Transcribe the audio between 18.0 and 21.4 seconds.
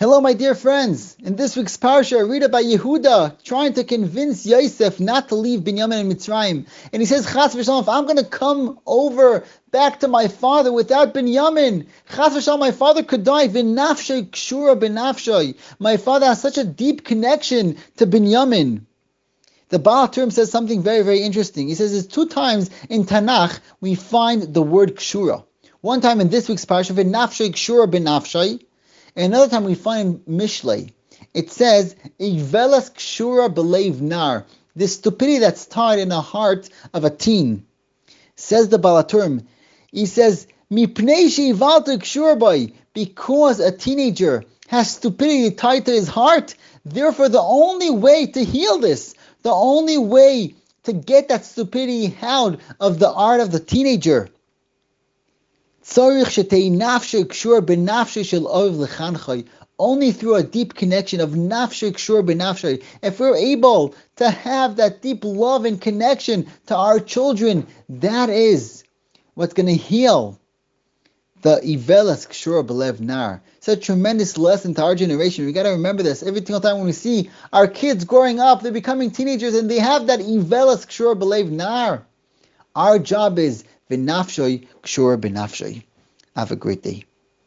Binyamin. The Baal HaTurim says something very, very